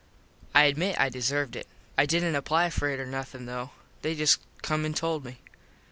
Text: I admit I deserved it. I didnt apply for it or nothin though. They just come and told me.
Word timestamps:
I 0.55 0.63
admit 0.63 0.99
I 0.99 1.09
deserved 1.09 1.55
it. 1.55 1.67
I 1.95 2.07
didnt 2.07 2.35
apply 2.35 2.71
for 2.71 2.89
it 2.89 2.99
or 2.99 3.05
nothin 3.05 3.45
though. 3.45 3.69
They 4.01 4.15
just 4.15 4.39
come 4.63 4.83
and 4.83 4.97
told 4.97 5.23
me. 5.23 5.37